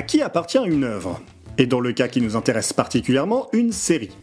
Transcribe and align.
À 0.00 0.02
qui 0.02 0.22
appartient 0.22 0.56
une 0.56 0.84
œuvre 0.84 1.20
Et 1.58 1.66
dans 1.66 1.78
le 1.78 1.92
cas 1.92 2.08
qui 2.08 2.22
nous 2.22 2.34
intéresse 2.34 2.72
particulièrement, 2.72 3.50
une 3.52 3.70
série. 3.70 4.16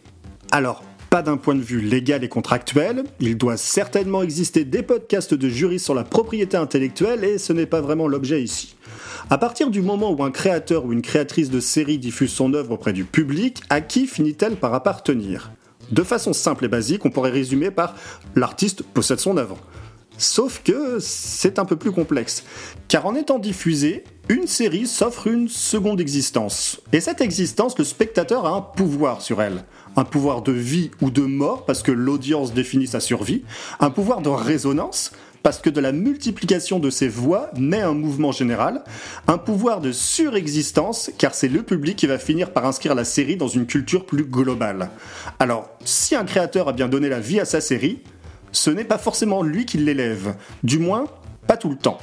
Alors, 0.50 0.82
pas 1.08 1.22
d'un 1.22 1.36
point 1.36 1.54
de 1.54 1.60
vue 1.60 1.80
légal 1.80 2.24
et 2.24 2.28
contractuel, 2.28 3.04
il 3.20 3.38
doit 3.38 3.56
certainement 3.56 4.22
exister 4.22 4.64
des 4.64 4.82
podcasts 4.82 5.34
de 5.34 5.48
juristes 5.48 5.84
sur 5.84 5.94
la 5.94 6.02
propriété 6.02 6.56
intellectuelle 6.56 7.22
et 7.22 7.38
ce 7.38 7.52
n'est 7.52 7.64
pas 7.64 7.80
vraiment 7.80 8.08
l'objet 8.08 8.42
ici. 8.42 8.74
À 9.30 9.38
partir 9.38 9.70
du 9.70 9.80
moment 9.80 10.10
où 10.10 10.24
un 10.24 10.32
créateur 10.32 10.84
ou 10.84 10.92
une 10.92 11.00
créatrice 11.00 11.48
de 11.48 11.60
série 11.60 11.98
diffuse 11.98 12.32
son 12.32 12.54
œuvre 12.54 12.72
auprès 12.72 12.92
du 12.92 13.04
public, 13.04 13.62
à 13.70 13.80
qui 13.80 14.08
finit-elle 14.08 14.56
par 14.56 14.74
appartenir? 14.74 15.52
De 15.92 16.02
façon 16.02 16.32
simple 16.32 16.64
et 16.64 16.68
basique, 16.68 17.04
on 17.04 17.10
pourrait 17.10 17.30
résumer 17.30 17.70
par 17.70 17.94
l'artiste 18.34 18.82
possède 18.82 19.20
son 19.20 19.36
œuvre. 19.36 19.58
Sauf 20.16 20.60
que 20.64 20.98
c'est 20.98 21.60
un 21.60 21.64
peu 21.64 21.76
plus 21.76 21.92
complexe. 21.92 22.42
Car 22.88 23.06
en 23.06 23.14
étant 23.14 23.38
diffusée, 23.38 24.02
une 24.28 24.46
série 24.46 24.86
s'offre 24.86 25.26
une 25.26 25.48
seconde 25.48 26.00
existence. 26.00 26.80
Et 26.92 27.00
cette 27.00 27.20
existence, 27.20 27.78
le 27.78 27.84
spectateur 27.84 28.46
a 28.46 28.50
un 28.50 28.60
pouvoir 28.60 29.22
sur 29.22 29.40
elle 29.40 29.64
un 29.98 30.04
pouvoir 30.04 30.42
de 30.42 30.52
vie 30.52 30.90
ou 31.00 31.10
de 31.10 31.22
mort 31.22 31.64
parce 31.64 31.82
que 31.82 31.90
l'audience 31.90 32.54
définit 32.54 32.86
sa 32.86 33.00
survie, 33.00 33.42
un 33.80 33.90
pouvoir 33.90 34.22
de 34.22 34.28
résonance 34.28 35.12
parce 35.42 35.58
que 35.58 35.70
de 35.70 35.80
la 35.80 35.92
multiplication 35.92 36.78
de 36.78 36.90
ses 36.90 37.08
voix 37.08 37.50
naît 37.56 37.80
un 37.80 37.94
mouvement 37.94 38.32
général, 38.32 38.84
un 39.26 39.38
pouvoir 39.38 39.80
de 39.80 39.92
surexistence 39.92 41.10
car 41.18 41.34
c'est 41.34 41.48
le 41.48 41.62
public 41.62 41.96
qui 41.96 42.06
va 42.06 42.18
finir 42.18 42.52
par 42.52 42.64
inscrire 42.64 42.94
la 42.94 43.04
série 43.04 43.36
dans 43.36 43.48
une 43.48 43.66
culture 43.66 44.04
plus 44.04 44.24
globale. 44.24 44.90
Alors, 45.38 45.68
si 45.84 46.14
un 46.14 46.24
créateur 46.24 46.68
a 46.68 46.72
bien 46.72 46.88
donné 46.88 47.08
la 47.08 47.20
vie 47.20 47.40
à 47.40 47.44
sa 47.44 47.60
série, 47.60 48.00
ce 48.52 48.70
n'est 48.70 48.84
pas 48.84 48.98
forcément 48.98 49.42
lui 49.42 49.66
qui 49.66 49.78
l'élève, 49.78 50.36
du 50.62 50.78
moins 50.78 51.06
pas 51.46 51.56
tout 51.56 51.70
le 51.70 51.76
temps. 51.76 51.98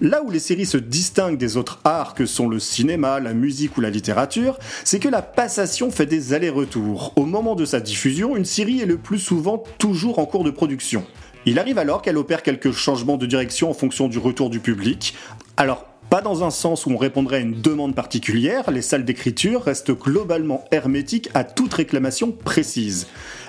Là 0.00 0.22
où 0.24 0.30
les 0.30 0.40
séries 0.40 0.66
se 0.66 0.76
distinguent 0.76 1.38
des 1.38 1.56
autres 1.56 1.80
arts 1.84 2.14
que 2.14 2.26
sont 2.26 2.48
le 2.48 2.58
cinéma, 2.58 3.20
la 3.20 3.32
musique 3.32 3.76
ou 3.76 3.80
la 3.80 3.90
littérature, 3.90 4.58
c'est 4.84 4.98
que 4.98 5.08
la 5.08 5.22
passation 5.22 5.90
fait 5.90 6.06
des 6.06 6.32
allers-retours. 6.32 7.12
Au 7.16 7.24
moment 7.24 7.54
de 7.54 7.64
sa 7.64 7.80
diffusion, 7.80 8.36
une 8.36 8.44
série 8.44 8.80
est 8.80 8.86
le 8.86 8.98
plus 8.98 9.18
souvent 9.18 9.62
toujours 9.78 10.18
en 10.18 10.26
cours 10.26 10.44
de 10.44 10.50
production. 10.50 11.04
Il 11.46 11.58
arrive 11.58 11.78
alors 11.78 12.02
qu'elle 12.02 12.16
opère 12.16 12.42
quelques 12.42 12.72
changements 12.72 13.18
de 13.18 13.26
direction 13.26 13.70
en 13.70 13.74
fonction 13.74 14.08
du 14.08 14.18
retour 14.18 14.50
du 14.50 14.60
public. 14.60 15.14
Alors, 15.56 15.86
pas 16.10 16.20
dans 16.20 16.44
un 16.44 16.50
sens 16.50 16.86
où 16.86 16.90
on 16.90 16.96
répondrait 16.96 17.38
à 17.38 17.40
une 17.40 17.60
demande 17.60 17.94
particulière, 17.94 18.70
les 18.70 18.82
salles 18.82 19.04
d'écriture 19.04 19.62
restent 19.62 19.92
globalement 19.92 20.64
hermétiques 20.70 21.30
à 21.34 21.44
toute 21.44 21.72
réclamation 21.74 22.30
précise. 22.30 23.06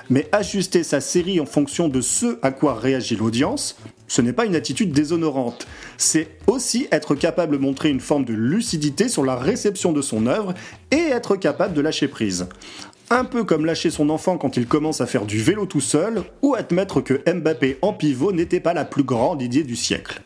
Mais 0.10 0.28
ajuster 0.32 0.84
sa 0.84 1.02
série 1.02 1.40
en 1.40 1.46
fonction 1.46 1.88
de 1.88 2.02
ce 2.02 2.38
à 2.42 2.52
quoi 2.52 2.76
réagit 2.76 3.16
l'audience, 3.16 3.78
ce 4.08 4.22
n'est 4.22 4.34
pas 4.34 4.46
une 4.46 4.56
attitude 4.56 4.92
déshonorante. 4.92 5.68
C'est 5.98 6.28
aussi 6.48 6.88
être 6.92 7.16
capable 7.16 7.54
de 7.54 7.58
montrer 7.62 7.90
une 7.90 8.00
forme 8.00 8.26
de 8.26 8.34
lucidité 8.34 9.10
sur 9.10 9.26
la 9.26 9.36
réception 9.36 9.92
de 9.92 10.02
son 10.02 10.28
œuvre 10.28 10.54
et 10.92 11.10
être 11.12 11.36
capable 11.36 11.74
de 11.74 11.82
lâcher 11.82 12.08
prise. 12.08 12.48
Un 13.10 13.24
peu 13.24 13.44
comme 13.44 13.66
lâcher 13.66 13.90
son 13.90 14.10
enfant 14.10 14.38
quand 14.38 14.58
il 14.58 14.68
commence 14.68 15.02
à 15.02 15.06
faire 15.06 15.26
du 15.26 15.40
vélo 15.40 15.66
tout 15.66 15.82
seul, 15.82 16.24
ou 16.42 16.56
admettre 16.56 17.02
que 17.02 17.22
Mbappé 17.32 17.78
en 17.82 17.94
pivot 17.94 18.32
n'était 18.32 18.60
pas 18.60 18.74
la 18.74 18.86
plus 18.86 19.04
grande 19.04 19.42
idée 19.42 19.64
du 19.64 19.76
siècle. 19.76 20.22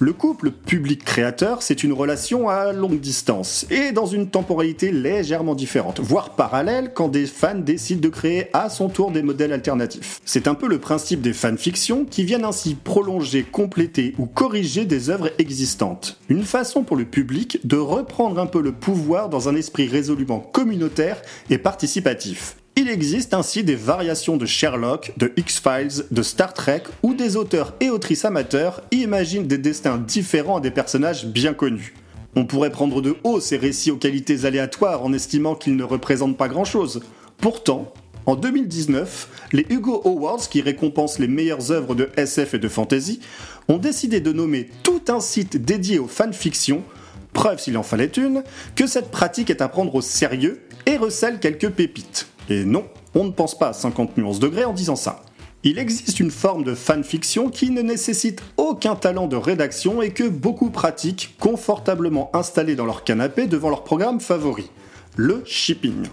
Le 0.00 0.12
couple 0.12 0.52
public-créateur, 0.52 1.60
c'est 1.60 1.82
une 1.82 1.92
relation 1.92 2.48
à 2.48 2.72
longue 2.72 3.00
distance 3.00 3.66
et 3.68 3.90
dans 3.90 4.06
une 4.06 4.30
temporalité 4.30 4.92
légèrement 4.92 5.56
différente, 5.56 5.98
voire 5.98 6.36
parallèle 6.36 6.92
quand 6.94 7.08
des 7.08 7.26
fans 7.26 7.58
décident 7.58 8.00
de 8.00 8.08
créer 8.08 8.46
à 8.52 8.70
son 8.70 8.90
tour 8.90 9.10
des 9.10 9.22
modèles 9.22 9.52
alternatifs. 9.52 10.20
C'est 10.24 10.46
un 10.46 10.54
peu 10.54 10.68
le 10.68 10.78
principe 10.78 11.20
des 11.20 11.32
fanfictions 11.32 12.04
qui 12.04 12.22
viennent 12.22 12.44
ainsi 12.44 12.76
prolonger, 12.76 13.42
compléter 13.42 14.14
ou 14.18 14.26
corriger 14.26 14.84
des 14.84 15.10
œuvres 15.10 15.32
existantes. 15.38 16.20
Une 16.28 16.44
façon 16.44 16.84
pour 16.84 16.94
le 16.94 17.04
public 17.04 17.58
de 17.66 17.76
reprendre 17.76 18.38
un 18.38 18.46
peu 18.46 18.62
le 18.62 18.70
pouvoir 18.70 19.28
dans 19.28 19.48
un 19.48 19.56
esprit 19.56 19.88
résolument 19.88 20.38
communautaire 20.38 21.20
et 21.50 21.58
participatif. 21.58 22.54
Il 22.80 22.88
existe 22.88 23.34
ainsi 23.34 23.64
des 23.64 23.74
variations 23.74 24.36
de 24.36 24.46
Sherlock, 24.46 25.12
de 25.16 25.32
X-Files, 25.36 26.04
de 26.12 26.22
Star 26.22 26.54
Trek, 26.54 26.84
où 27.02 27.12
des 27.12 27.34
auteurs 27.34 27.74
et 27.80 27.90
autrices 27.90 28.24
amateurs 28.24 28.82
imaginent 28.92 29.48
des 29.48 29.58
destins 29.58 29.98
différents 29.98 30.58
à 30.58 30.60
des 30.60 30.70
personnages 30.70 31.26
bien 31.26 31.54
connus. 31.54 31.94
On 32.36 32.46
pourrait 32.46 32.70
prendre 32.70 33.02
de 33.02 33.16
haut 33.24 33.40
ces 33.40 33.56
récits 33.56 33.90
aux 33.90 33.96
qualités 33.96 34.44
aléatoires 34.44 35.02
en 35.02 35.12
estimant 35.12 35.56
qu'ils 35.56 35.74
ne 35.74 35.82
représentent 35.82 36.36
pas 36.36 36.46
grand-chose. 36.46 37.00
Pourtant, 37.38 37.92
en 38.26 38.36
2019, 38.36 39.48
les 39.52 39.66
Hugo 39.70 40.00
Awards, 40.04 40.48
qui 40.48 40.60
récompensent 40.60 41.18
les 41.18 41.26
meilleures 41.26 41.72
œuvres 41.72 41.96
de 41.96 42.10
SF 42.16 42.54
et 42.54 42.58
de 42.60 42.68
fantasy, 42.68 43.18
ont 43.66 43.78
décidé 43.78 44.20
de 44.20 44.30
nommer 44.30 44.68
tout 44.84 45.02
un 45.08 45.18
site 45.18 45.56
dédié 45.56 45.98
aux 45.98 46.06
fanfictions, 46.06 46.84
preuve 47.32 47.58
s'il 47.58 47.76
en 47.76 47.82
fallait 47.82 48.06
une, 48.06 48.44
que 48.76 48.86
cette 48.86 49.10
pratique 49.10 49.50
est 49.50 49.62
à 49.62 49.68
prendre 49.68 49.96
au 49.96 50.00
sérieux 50.00 50.60
et 50.86 50.96
recèle 50.96 51.40
quelques 51.40 51.70
pépites. 51.70 52.28
Et 52.48 52.64
non, 52.64 52.84
on 53.14 53.24
ne 53.24 53.30
pense 53.30 53.58
pas 53.58 53.68
à 53.68 53.72
50 53.72 54.16
nuances 54.16 54.38
degrés 54.38 54.64
en 54.64 54.72
disant 54.72 54.96
ça. 54.96 55.22
Il 55.64 55.78
existe 55.78 56.20
une 56.20 56.30
forme 56.30 56.62
de 56.62 56.74
fanfiction 56.74 57.50
qui 57.50 57.70
ne 57.70 57.82
nécessite 57.82 58.42
aucun 58.56 58.94
talent 58.94 59.26
de 59.26 59.36
rédaction 59.36 60.02
et 60.02 60.10
que 60.10 60.28
beaucoup 60.28 60.70
pratiquent 60.70 61.34
confortablement 61.40 62.30
installés 62.32 62.76
dans 62.76 62.86
leur 62.86 63.02
canapé 63.02 63.46
devant 63.46 63.68
leur 63.68 63.82
programme 63.82 64.20
favori, 64.20 64.70
le 65.16 65.42
shipping. 65.44 66.06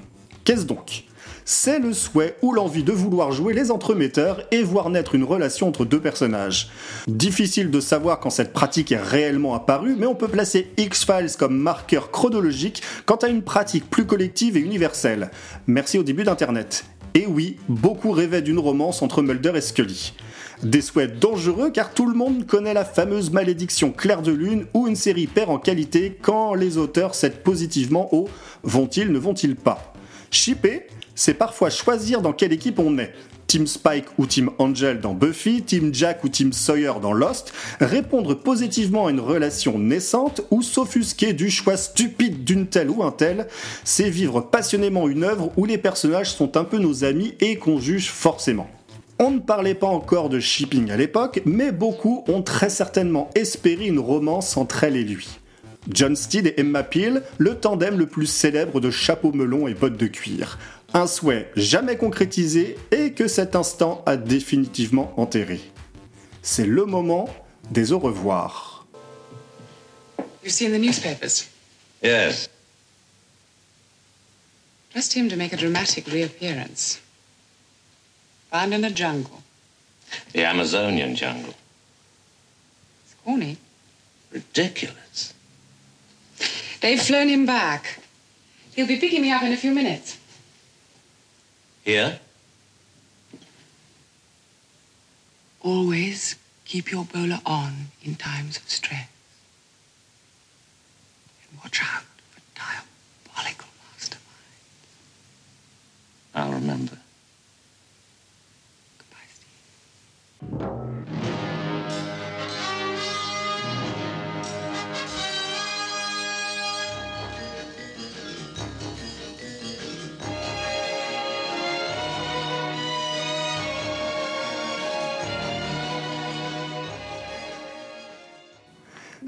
Qu'est-ce 0.43 0.65
donc? 0.65 1.03
C'est 1.45 1.77
le 1.77 1.93
souhait 1.93 2.35
ou 2.41 2.51
l'envie 2.51 2.83
de 2.83 2.91
vouloir 2.91 3.31
jouer 3.31 3.53
les 3.53 3.69
entremetteurs 3.69 4.41
et 4.51 4.63
voir 4.63 4.89
naître 4.89 5.13
une 5.13 5.23
relation 5.23 5.67
entre 5.67 5.85
deux 5.85 6.01
personnages. 6.01 6.69
Difficile 7.07 7.69
de 7.69 7.79
savoir 7.79 8.19
quand 8.19 8.31
cette 8.31 8.51
pratique 8.51 8.91
est 8.91 9.01
réellement 9.01 9.53
apparue, 9.53 9.95
mais 9.97 10.07
on 10.07 10.15
peut 10.15 10.27
placer 10.27 10.71
X-Files 10.77 11.37
comme 11.37 11.55
marqueur 11.55 12.09
chronologique 12.09 12.81
quant 13.05 13.15
à 13.17 13.27
une 13.27 13.43
pratique 13.43 13.89
plus 13.89 14.05
collective 14.05 14.57
et 14.57 14.61
universelle. 14.61 15.29
Merci 15.67 15.99
au 15.99 16.03
début 16.03 16.23
d'Internet. 16.23 16.85
Et 17.13 17.27
oui, 17.27 17.57
beaucoup 17.69 18.11
rêvaient 18.11 18.41
d'une 18.41 18.59
romance 18.59 19.01
entre 19.01 19.21
Mulder 19.21 19.53
et 19.55 19.61
Scully. 19.61 20.13
Des 20.63 20.81
souhaits 20.81 21.19
dangereux 21.19 21.69
car 21.69 21.93
tout 21.93 22.07
le 22.07 22.15
monde 22.15 22.47
connaît 22.47 22.73
la 22.73 22.85
fameuse 22.85 23.31
malédiction 23.31 23.91
clair 23.91 24.21
de 24.21 24.31
lune 24.31 24.65
où 24.73 24.87
une 24.87 24.95
série 24.95 25.27
perd 25.27 25.51
en 25.51 25.59
qualité 25.59 26.17
quand 26.21 26.55
les 26.55 26.77
auteurs 26.77 27.13
cèdent 27.13 27.43
positivement 27.43 28.13
au 28.13 28.27
vont-ils, 28.63 29.11
ne 29.11 29.19
vont-ils 29.19 29.55
pas. 29.55 29.94
Shipper, 30.31 30.87
c'est 31.15 31.33
parfois 31.33 31.69
choisir 31.69 32.21
dans 32.21 32.33
quelle 32.33 32.53
équipe 32.53 32.79
on 32.79 32.97
est. 32.97 33.13
Team 33.47 33.67
Spike 33.67 34.05
ou 34.17 34.25
Team 34.25 34.49
Angel 34.57 34.99
dans 34.99 35.13
Buffy, 35.13 35.61
Team 35.61 35.93
Jack 35.93 36.23
ou 36.23 36.29
Team 36.29 36.51
Sawyer 36.51 36.93
dans 37.01 37.13
Lost, 37.13 37.53
répondre 37.79 38.33
positivement 38.33 39.07
à 39.07 39.11
une 39.11 39.19
relation 39.19 39.77
naissante 39.77 40.41
ou 40.51 40.61
s'offusquer 40.61 41.33
du 41.33 41.49
choix 41.49 41.77
stupide 41.77 42.43
d'une 42.43 42.67
telle 42.67 42.89
ou 42.89 43.03
un 43.03 43.11
tel, 43.11 43.47
c'est 43.83 44.09
vivre 44.09 44.41
passionnément 44.41 45.07
une 45.07 45.23
œuvre 45.23 45.51
où 45.57 45.65
les 45.65 45.77
personnages 45.77 46.31
sont 46.31 46.57
un 46.57 46.63
peu 46.63 46.79
nos 46.79 47.03
amis 47.03 47.35
et 47.39 47.57
qu'on 47.57 47.79
juge 47.79 48.09
forcément. 48.09 48.69
On 49.19 49.31
ne 49.31 49.39
parlait 49.39 49.75
pas 49.75 49.87
encore 49.87 50.27
de 50.27 50.41
shipping 50.41 50.91
à 50.91 50.97
l'époque, 50.97 51.41
mais 51.45 51.71
beaucoup 51.71 52.25
ont 52.27 52.41
très 52.41 52.69
certainement 52.69 53.29
espéré 53.35 53.85
une 53.85 53.99
romance 53.99 54.57
entre 54.57 54.83
elle 54.83 54.97
et 54.97 55.03
lui. 55.03 55.39
John 55.89 56.15
Steed 56.15 56.47
et 56.47 56.59
Emma 56.59 56.83
Peel, 56.83 57.23
le 57.37 57.55
tandem 57.59 57.97
le 57.97 58.07
plus 58.07 58.27
célèbre 58.27 58.79
de 58.79 58.89
chapeau 58.89 59.31
melon 59.31 59.67
et 59.67 59.73
bottes 59.73 59.97
de 59.97 60.07
cuir 60.07 60.57
un 60.95 61.07
souhait 61.07 61.51
jamais 61.57 61.97
concrétisé 61.97 62.77
et 62.91 63.11
que 63.11 63.27
cet 63.27 63.55
instant 63.55 64.01
a 64.05 64.15
définitivement 64.15 65.13
enterré. 65.19 65.59
C'est 66.41 66.65
le 66.65 66.85
moment 66.85 67.27
des 67.69 67.91
au 67.91 67.99
revoir. 67.99 68.87
You've 70.41 70.53
seen 70.53 70.71
the 70.71 70.79
newspapers? 70.79 71.49
Yes. 72.01 72.49
Trust 74.91 75.13
him 75.13 75.27
to 75.27 75.35
make 75.35 75.51
a 75.51 75.57
dramatic 75.57 76.07
reappearance. 76.07 77.01
Found 78.51 78.73
in 78.73 78.85
a 78.85 78.89
jungle. 78.89 79.41
The 80.33 80.45
Amazonian 80.45 81.13
jungle. 81.13 81.55
It's 83.03 83.15
corny. 83.25 83.57
Ridiculous. 84.31 85.33
They've 86.85 87.01
flown 87.01 87.29
him 87.29 87.47
back. 87.47 87.97
He'll 88.75 88.85
be 88.85 88.99
picking 88.99 89.23
me 89.23 89.31
up 89.31 89.41
in 89.41 89.51
a 89.51 89.57
few 89.57 89.73
minutes. 89.73 90.19
Here? 91.83 92.19
Always 95.61 96.35
keep 96.63 96.91
your 96.91 97.03
bowler 97.05 97.39
on 97.43 97.87
in 98.03 98.13
times 98.13 98.57
of 98.57 98.69
stress. 98.69 99.07
And 101.49 101.59
watch 101.63 101.81
out 101.81 102.03
for 102.29 102.41
diabolical 102.53 103.69
masterminds. 103.97 104.19
I'll 106.35 106.53
remember. 106.53 106.99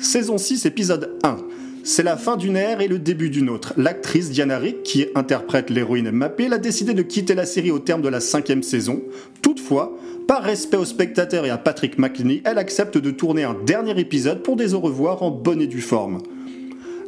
Saison 0.07 0.37
6, 0.37 0.65
épisode 0.65 1.17
1. 1.23 1.35
c'est 1.83 2.01
la 2.01 2.15
fin 2.15 2.37
d'une 2.37 2.55
ère 2.55 2.79
et 2.79 2.87
le 2.87 2.97
début 2.97 3.29
d'une 3.29 3.49
autre. 3.49 3.73
L'actrice 3.75 4.31
Diana 4.31 4.57
Rick, 4.57 4.83
qui 4.83 5.05
interprète 5.15 5.69
l'héroïne 5.69 6.17
Peel, 6.37 6.53
a 6.53 6.57
décidé 6.57 6.93
de 6.93 7.01
quitter 7.01 7.35
la 7.35 7.45
série 7.45 7.71
au 7.71 7.79
terme 7.79 8.01
de 8.01 8.07
la 8.07 8.21
cinquième 8.21 8.63
saison. 8.63 9.01
Toutefois, 9.41 9.97
par 10.25 10.43
respect 10.43 10.77
aux 10.77 10.85
spectateurs 10.85 11.45
et 11.45 11.49
à 11.49 11.57
Patrick 11.57 11.97
McNee, 11.97 12.41
elle 12.45 12.57
accepte 12.57 12.97
de 12.97 13.11
tourner 13.11 13.43
un 13.43 13.53
dernier 13.65 13.99
épisode 13.99 14.43
pour 14.43 14.55
des 14.55 14.73
au 14.73 14.79
revoir 14.79 15.23
en 15.23 15.29
bonne 15.29 15.61
et 15.61 15.67
due 15.67 15.81
forme. 15.81 16.19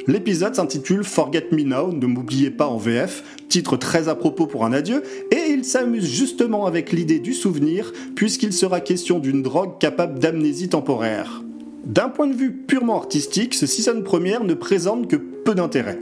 L'épisode 0.06 0.54
s'intitule 0.54 1.02
Forget 1.02 1.46
Me 1.52 1.62
Now, 1.62 1.94
ne 1.94 2.06
m'oubliez 2.06 2.50
pas 2.50 2.66
en 2.66 2.76
VF, 2.76 3.24
titre 3.48 3.78
très 3.78 4.08
à 4.08 4.14
propos 4.14 4.46
pour 4.46 4.66
un 4.66 4.74
adieu, 4.74 5.02
et 5.30 5.50
il 5.50 5.64
s'amuse 5.64 6.04
justement 6.04 6.66
avec 6.66 6.92
l'idée 6.92 7.18
du 7.18 7.32
souvenir, 7.32 7.94
puisqu'il 8.14 8.52
sera 8.52 8.80
question 8.80 9.20
d'une 9.20 9.40
drogue 9.40 9.78
capable 9.78 10.18
d'amnésie 10.18 10.68
temporaire. 10.68 11.42
D'un 11.84 12.08
point 12.08 12.26
de 12.26 12.34
vue 12.34 12.52
purement 12.52 12.96
artistique, 12.96 13.54
ce 13.54 13.66
season 13.66 14.02
première 14.02 14.44
ne 14.44 14.54
présente 14.54 15.08
que 15.08 15.16
peu 15.16 15.54
d'intérêt. 15.54 15.98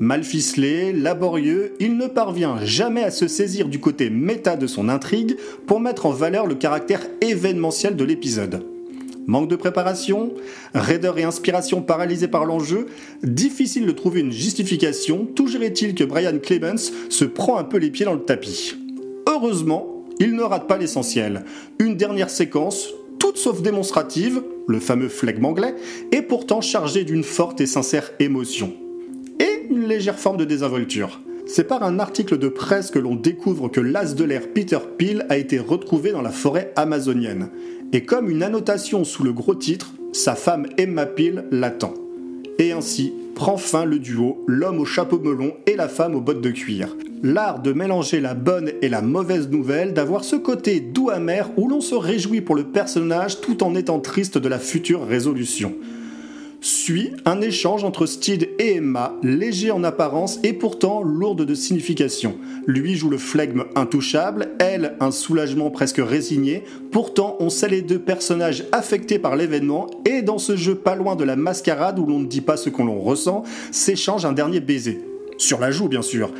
Mal 0.00 0.24
ficelé, 0.24 0.92
laborieux, 0.92 1.74
il 1.80 1.96
ne 1.96 2.06
parvient 2.06 2.64
jamais 2.64 3.02
à 3.02 3.10
se 3.10 3.28
saisir 3.28 3.68
du 3.68 3.78
côté 3.78 4.10
méta 4.10 4.56
de 4.56 4.66
son 4.66 4.88
intrigue 4.88 5.36
pour 5.66 5.80
mettre 5.80 6.06
en 6.06 6.10
valeur 6.10 6.46
le 6.46 6.54
caractère 6.54 7.02
événementiel 7.20 7.94
de 7.94 8.04
l'épisode. 8.04 8.64
Manque 9.26 9.48
de 9.50 9.56
préparation, 9.56 10.32
raideur 10.72 11.18
et 11.18 11.24
inspiration 11.24 11.82
paralysées 11.82 12.28
par 12.28 12.46
l'enjeu, 12.46 12.86
difficile 13.22 13.84
de 13.84 13.92
trouver 13.92 14.20
une 14.20 14.32
justification, 14.32 15.26
toujours 15.26 15.62
est-il 15.62 15.94
que 15.94 16.04
Brian 16.04 16.38
Clemens 16.42 16.90
se 17.10 17.26
prend 17.26 17.58
un 17.58 17.64
peu 17.64 17.76
les 17.76 17.90
pieds 17.90 18.06
dans 18.06 18.14
le 18.14 18.24
tapis. 18.24 18.76
Heureusement, 19.28 20.04
il 20.20 20.34
ne 20.34 20.42
rate 20.42 20.66
pas 20.66 20.78
l'essentiel. 20.78 21.44
Une 21.78 21.96
dernière 21.96 22.30
séquence, 22.30 22.88
toute 23.18 23.36
sauf 23.36 23.62
démonstrative, 23.62 24.42
le 24.66 24.80
fameux 24.80 25.08
flegme 25.08 25.44
anglais, 25.44 25.74
est 26.12 26.22
pourtant 26.22 26.60
chargée 26.60 27.04
d'une 27.04 27.24
forte 27.24 27.60
et 27.60 27.66
sincère 27.66 28.12
émotion. 28.20 28.72
Et 29.40 29.66
une 29.70 29.86
légère 29.86 30.18
forme 30.18 30.36
de 30.36 30.44
désinvolture. 30.44 31.20
C'est 31.46 31.64
par 31.64 31.82
un 31.82 31.98
article 31.98 32.38
de 32.38 32.48
presse 32.48 32.90
que 32.90 32.98
l'on 32.98 33.14
découvre 33.14 33.68
que 33.68 33.80
l'as 33.80 34.14
de 34.14 34.24
l'air 34.24 34.48
Peter 34.52 34.78
Peel 34.98 35.24
a 35.30 35.38
été 35.38 35.58
retrouvé 35.58 36.12
dans 36.12 36.20
la 36.20 36.30
forêt 36.30 36.72
amazonienne. 36.76 37.48
Et 37.92 38.04
comme 38.04 38.28
une 38.28 38.42
annotation 38.42 39.04
sous 39.04 39.24
le 39.24 39.32
gros 39.32 39.54
titre, 39.54 39.94
sa 40.12 40.34
femme 40.34 40.66
Emma 40.76 41.06
Peel 41.06 41.44
l'attend. 41.50 41.94
Et 42.58 42.72
ainsi 42.72 43.14
prend 43.38 43.56
fin 43.56 43.84
le 43.84 44.00
duo, 44.00 44.42
l'homme 44.48 44.80
au 44.80 44.84
chapeau 44.84 45.20
melon 45.20 45.54
et 45.66 45.76
la 45.76 45.86
femme 45.86 46.16
aux 46.16 46.20
bottes 46.20 46.40
de 46.40 46.50
cuir. 46.50 46.96
L'art 47.22 47.62
de 47.62 47.72
mélanger 47.72 48.18
la 48.18 48.34
bonne 48.34 48.72
et 48.82 48.88
la 48.88 49.00
mauvaise 49.00 49.48
nouvelle, 49.48 49.94
d'avoir 49.94 50.24
ce 50.24 50.34
côté 50.34 50.80
doux 50.80 51.10
amer 51.10 51.48
où 51.56 51.68
l'on 51.68 51.80
se 51.80 51.94
réjouit 51.94 52.40
pour 52.40 52.56
le 52.56 52.64
personnage 52.64 53.40
tout 53.40 53.62
en 53.62 53.76
étant 53.76 54.00
triste 54.00 54.38
de 54.38 54.48
la 54.48 54.58
future 54.58 55.06
résolution 55.06 55.72
suit 56.60 57.12
un 57.24 57.40
échange 57.40 57.84
entre 57.84 58.06
Steed 58.06 58.50
et 58.58 58.76
Emma, 58.76 59.14
léger 59.22 59.70
en 59.70 59.84
apparence 59.84 60.40
et 60.42 60.52
pourtant 60.52 61.02
lourde 61.02 61.44
de 61.44 61.54
signification. 61.54 62.36
Lui 62.66 62.96
joue 62.96 63.10
le 63.10 63.18
flegme 63.18 63.64
intouchable, 63.76 64.48
elle 64.58 64.96
un 65.00 65.10
soulagement 65.10 65.70
presque 65.70 66.00
résigné. 66.00 66.64
Pourtant, 66.90 67.36
on 67.40 67.50
sait 67.50 67.68
les 67.68 67.82
deux 67.82 67.98
personnages 67.98 68.64
affectés 68.72 69.18
par 69.18 69.36
l'événement 69.36 69.88
et 70.04 70.22
dans 70.22 70.38
ce 70.38 70.56
jeu 70.56 70.74
pas 70.74 70.96
loin 70.96 71.16
de 71.16 71.24
la 71.24 71.36
mascarade 71.36 71.98
où 71.98 72.06
l'on 72.06 72.20
ne 72.20 72.26
dit 72.26 72.40
pas 72.40 72.56
ce 72.56 72.70
qu'on 72.70 72.86
l'on 72.86 73.00
ressent, 73.00 73.44
s'échange 73.70 74.24
un 74.24 74.32
dernier 74.32 74.60
baiser. 74.60 75.00
Sur 75.36 75.60
la 75.60 75.70
joue, 75.70 75.88
bien 75.88 76.02
sûr 76.02 76.32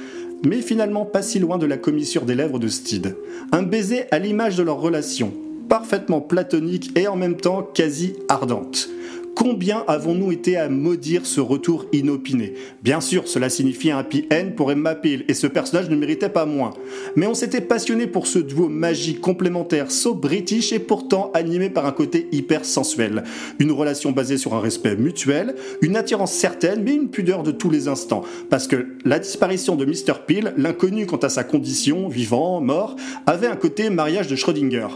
mais 0.47 0.63
finalement 0.63 1.05
pas 1.05 1.23
si 1.23 1.41
loin 1.41 1.59
de 1.59 1.67
la 1.67 1.77
commissure 1.77 2.25
des 2.25 2.35
lèvres 2.35 2.61
de 2.61 2.69
Steed. 2.69 3.17
Un 3.53 3.63
baiser 3.63 4.05
à 4.13 4.21
l'image 4.21 4.57
de 4.57 4.63
leur 4.63 4.81
relation, 4.81 5.33
parfaitement 5.69 6.21
platonique 6.21 6.97
et 6.97 7.09
en 7.09 7.17
même 7.17 7.37
temps 7.37 7.63
quasi 7.63 8.15
ardente. 8.29 8.89
Combien 9.35 9.85
avons-nous 9.87 10.33
été 10.33 10.57
à 10.57 10.69
maudire 10.69 11.25
ce 11.25 11.41
retour 11.41 11.87
inopiné? 11.93 12.55
Bien 12.83 13.01
sûr, 13.01 13.29
cela 13.29 13.49
signifie 13.49 13.91
un 13.91 13.99
happy 13.99 14.27
end 14.33 14.51
pour 14.57 14.73
Emma 14.73 14.95
Peel, 14.95 15.25
et 15.29 15.35
ce 15.35 15.47
personnage 15.47 15.89
ne 15.89 15.97
méritait 15.97 16.29
pas 16.29 16.45
moins. 16.45 16.73
Mais 17.17 17.27
on 17.27 17.35
s'était 17.35 17.61
passionné 17.61 18.07
pour 18.07 18.27
ce 18.27 18.39
duo 18.39 18.69
magique 18.69 19.21
complémentaire, 19.21 19.91
so 19.91 20.15
british 20.15 20.73
et 20.73 20.79
pourtant 20.79 21.31
animé 21.35 21.71
par 21.71 21.87
un 21.87 21.93
côté 21.93 22.29
hyper 22.33 22.65
sensuel. 22.65 23.25
Une 23.59 23.73
relation 23.73 24.13
basée 24.13 24.39
sur 24.39 24.55
un 24.55 24.61
respect 24.61 24.97
mutuel, 24.97 25.55
une 25.83 25.97
attirance 25.97 26.33
certaine, 26.33 26.83
mais 26.83 26.95
une 26.95 27.09
pudeur 27.09 27.43
de 27.43 27.53
tous 27.53 27.71
les 27.71 27.89
instants. 27.89 28.25
Parce 28.51 28.67
que 28.67 28.89
la 29.05 29.19
disparition 29.19 29.77
de 29.77 29.85
Mr. 29.85 30.15
Peel, 30.27 30.53
l'inconnu 30.57 31.07
quant 31.07 31.17
à 31.17 31.29
sa 31.29 31.45
condition, 31.45 32.09
vivant, 32.09 32.61
mort, 32.61 32.97
avait 33.27 33.47
un 33.47 33.57
côté 33.57 33.89
mariage 33.91 34.29
de 34.29 34.37
Schrödinger. 34.37 34.89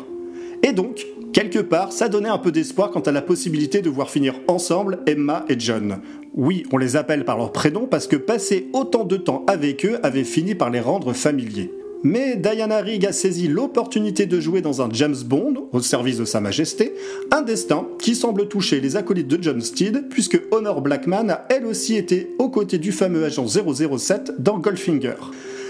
Et 0.62 0.72
donc, 0.72 1.06
quelque 1.32 1.58
part, 1.58 1.92
ça 1.92 2.08
donnait 2.08 2.28
un 2.28 2.38
peu 2.38 2.52
d'espoir 2.52 2.90
quant 2.90 3.00
à 3.00 3.12
la 3.12 3.22
possibilité 3.22 3.82
de 3.82 3.90
voir 3.90 4.10
finir 4.10 4.34
ensemble 4.46 5.00
Emma 5.06 5.44
et 5.48 5.58
John. 5.58 6.00
Oui, 6.34 6.64
on 6.72 6.78
les 6.78 6.96
appelle 6.96 7.24
par 7.24 7.36
leur 7.36 7.52
prénom 7.52 7.86
parce 7.86 8.06
que 8.06 8.16
passer 8.16 8.68
autant 8.72 9.04
de 9.04 9.16
temps 9.16 9.44
avec 9.48 9.84
eux 9.84 9.98
avait 10.02 10.24
fini 10.24 10.54
par 10.54 10.70
les 10.70 10.80
rendre 10.80 11.12
familiers. 11.12 11.72
Mais 12.04 12.36
Diana 12.36 12.78
Rigg 12.78 13.06
a 13.06 13.12
saisi 13.12 13.46
l'opportunité 13.46 14.26
de 14.26 14.40
jouer 14.40 14.60
dans 14.60 14.82
un 14.82 14.88
James 14.92 15.16
Bond, 15.24 15.68
au 15.72 15.80
service 15.80 16.18
de 16.18 16.24
Sa 16.24 16.40
Majesté, 16.40 16.94
un 17.30 17.42
destin 17.42 17.86
qui 18.00 18.16
semble 18.16 18.48
toucher 18.48 18.80
les 18.80 18.96
acolytes 18.96 19.28
de 19.28 19.40
John 19.40 19.60
Steed, 19.60 20.08
puisque 20.10 20.40
Honor 20.50 20.80
Blackman 20.80 21.30
a 21.30 21.46
elle 21.48 21.64
aussi 21.64 21.96
été 21.96 22.34
aux 22.38 22.48
côtés 22.48 22.78
du 22.78 22.90
fameux 22.90 23.24
agent 23.24 23.46
007 23.46 24.32
dans 24.40 24.58
Goldfinger. 24.58 25.14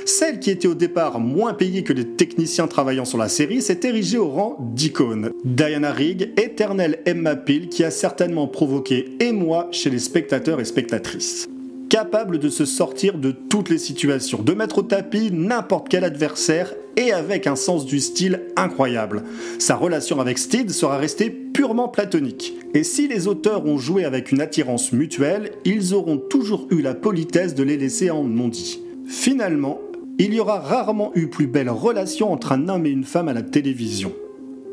Celle 0.07 0.41
qui 0.41 0.51
était 0.51 0.69
au 0.69 0.75
départ 0.75 1.21
moins 1.21 1.55
payée 1.55 1.83
que 1.83 1.93
les 1.93 2.07
techniciens 2.07 2.67
travaillant 2.67 3.05
sur 3.05 3.19
la 3.19 3.29
série 3.29 3.63
s'est 3.63 3.81
érigée 3.85 4.19
au 4.19 4.29
rang 4.29 4.57
d'icône. 4.75 5.31
Diana 5.45 5.93
Rigg, 5.93 6.33
éternelle 6.37 7.01
Emma 7.07 7.37
Peel 7.37 7.69
qui 7.69 7.85
a 7.85 7.91
certainement 7.91 8.47
provoqué 8.47 9.17
émoi 9.21 9.69
chez 9.71 9.91
les 9.91 9.99
spectateurs 9.99 10.61
et 10.61 10.65
spectatrices 10.65 11.49
capable 11.93 12.39
de 12.39 12.49
se 12.49 12.65
sortir 12.65 13.19
de 13.19 13.33
toutes 13.33 13.69
les 13.69 13.77
situations, 13.77 14.43
de 14.43 14.55
mettre 14.55 14.79
au 14.79 14.83
tapis 14.83 15.31
n'importe 15.31 15.91
quel 15.91 16.05
adversaire 16.05 16.73
et 16.97 17.13
avec 17.13 17.47
un 17.47 17.55
sens 17.55 17.85
du 17.85 18.01
style 18.01 18.41
incroyable. 18.57 19.25
Sa 19.59 19.77
relation 19.77 20.19
avec 20.19 20.39
Steed 20.39 20.71
sera 20.71 20.97
restée 20.97 21.29
purement 21.29 21.89
platonique. 21.89 22.55
Et 22.73 22.83
si 22.83 23.09
les 23.09 23.29
auteurs 23.29 23.67
ont 23.67 23.77
joué 23.77 24.07
avec 24.07 24.33
une 24.33 24.41
attirance 24.41 24.93
mutuelle, 24.93 25.51
ils 25.67 25.93
auront 25.93 26.17
toujours 26.17 26.67
eu 26.71 26.81
la 26.81 26.95
politesse 26.95 27.55
de 27.55 27.63
les 27.63 27.77
laisser 27.77 28.11
en 28.11 28.25
non-dit. 28.25 28.81
Finalement, 29.07 29.79
il 30.19 30.35
y 30.35 30.41
aura 30.41 30.61
rarement 30.61 31.11
eu 31.15 31.29
plus 31.29 31.47
belle 31.47 31.71
relation 31.71 32.33
entre 32.33 32.53
un 32.53 32.69
homme 32.69 32.87
et 32.87 32.91
une 32.91 33.05
femme 33.05 33.29
à 33.29 33.33
la 33.33 33.43
télévision. 33.43 34.13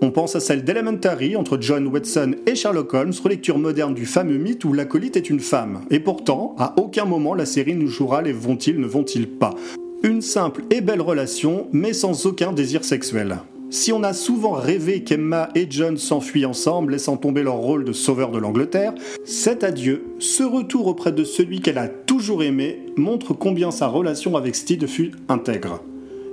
On 0.01 0.11
pense 0.11 0.35
à 0.35 0.39
celle 0.39 0.63
d'Elementary 0.63 1.35
entre 1.35 1.57
John 1.59 1.87
Watson 1.87 2.35
et 2.45 2.55
Sherlock 2.55 2.93
Holmes, 2.93 3.13
relecture 3.21 3.57
moderne 3.57 3.93
du 3.93 4.05
fameux 4.05 4.37
mythe 4.37 4.63
où 4.63 4.71
l'acolyte 4.71 5.17
est 5.17 5.29
une 5.29 5.41
femme. 5.41 5.81
Et 5.89 5.99
pourtant, 5.99 6.55
à 6.57 6.73
aucun 6.77 7.05
moment 7.05 7.33
la 7.33 7.45
série 7.45 7.75
nous 7.75 7.87
jouera 7.87 8.21
les 8.21 8.31
vont-ils, 8.31 8.79
ne 8.79 8.87
vont-ils 8.87 9.27
pas. 9.27 9.55
Une 10.03 10.21
simple 10.21 10.63
et 10.71 10.79
belle 10.79 11.01
relation, 11.01 11.67
mais 11.73 11.91
sans 11.91 12.25
aucun 12.25 12.53
désir 12.53 12.85
sexuel. 12.85 13.39
Si 13.71 13.93
on 13.93 14.01
a 14.01 14.13
souvent 14.13 14.53
rêvé 14.53 15.03
qu'Emma 15.03 15.49
et 15.53 15.67
John 15.69 15.95
s'enfuient 15.95 16.47
ensemble, 16.47 16.93
laissant 16.93 17.17
tomber 17.17 17.43
leur 17.43 17.57
rôle 17.57 17.85
de 17.85 17.93
sauveur 17.93 18.31
de 18.31 18.39
l'Angleterre, 18.39 18.95
cet 19.25 19.63
adieu, 19.63 20.05
ce 20.17 20.41
retour 20.41 20.87
auprès 20.87 21.11
de 21.11 21.23
celui 21.23 21.61
qu'elle 21.61 21.77
a 21.77 21.87
toujours 21.87 22.41
aimé, 22.41 22.79
montre 22.97 23.33
combien 23.33 23.69
sa 23.69 23.87
relation 23.87 24.35
avec 24.35 24.55
Steed 24.55 24.87
fut 24.87 25.11
intègre. 25.27 25.83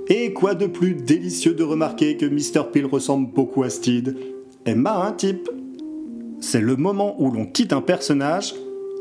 Et 0.07 0.33
quoi 0.33 0.55
de 0.55 0.65
plus 0.65 0.95
délicieux 0.95 1.53
de 1.53 1.63
remarquer 1.63 2.17
que 2.17 2.25
Mr. 2.25 2.71
Peel 2.71 2.85
ressemble 2.85 3.31
beaucoup 3.31 3.61
à 3.61 3.69
Steed 3.69 4.17
Emma 4.65 4.91
a 4.91 5.07
un 5.07 5.11
type. 5.11 5.47
C'est 6.39 6.61
le 6.61 6.75
moment 6.75 7.21
où 7.21 7.29
l'on 7.29 7.45
quitte 7.45 7.71
un 7.71 7.81
personnage 7.81 8.55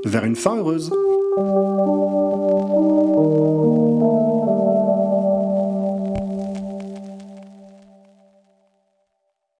vers 0.04 0.24
une 0.24 0.36
fin 0.36 0.56
heureuse. 0.56 0.92